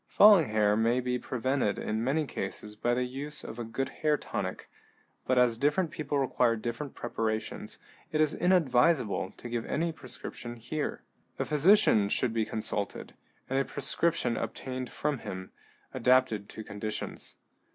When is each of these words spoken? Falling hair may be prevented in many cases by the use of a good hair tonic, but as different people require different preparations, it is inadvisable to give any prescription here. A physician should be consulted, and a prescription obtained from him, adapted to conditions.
Falling 0.07 0.49
hair 0.49 0.75
may 0.75 0.99
be 0.99 1.19
prevented 1.19 1.77
in 1.77 2.03
many 2.03 2.25
cases 2.25 2.75
by 2.75 2.95
the 2.95 3.03
use 3.03 3.43
of 3.43 3.59
a 3.59 3.63
good 3.63 3.89
hair 3.89 4.17
tonic, 4.17 4.67
but 5.27 5.37
as 5.37 5.59
different 5.59 5.91
people 5.91 6.17
require 6.17 6.55
different 6.55 6.95
preparations, 6.95 7.77
it 8.11 8.19
is 8.19 8.33
inadvisable 8.33 9.29
to 9.37 9.47
give 9.47 9.63
any 9.67 9.91
prescription 9.91 10.55
here. 10.55 11.03
A 11.37 11.45
physician 11.45 12.09
should 12.09 12.33
be 12.33 12.45
consulted, 12.45 13.13
and 13.47 13.59
a 13.59 13.63
prescription 13.63 14.37
obtained 14.37 14.89
from 14.89 15.19
him, 15.19 15.51
adapted 15.93 16.49
to 16.49 16.63
conditions. 16.63 17.35